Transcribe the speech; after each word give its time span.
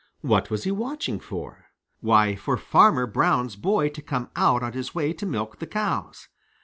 What 0.21 0.49
was 0.49 0.63
he 0.63 0.71
watching 0.71 1.19
for? 1.19 1.65
Why, 1.99 2.35
for 2.35 2.57
Farmer 2.57 3.05
Brown's 3.05 3.55
boy 3.55 3.89
to 3.89 4.01
come 4.01 4.31
out 4.35 4.63
on 4.63 4.73
his 4.73 4.95
way 4.95 5.13
to 5.13 5.27
milk 5.27 5.59
the 5.59 5.67
cows. 5.67 6.27